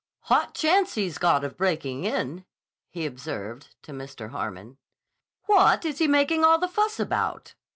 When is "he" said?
2.89-3.05, 5.99-6.07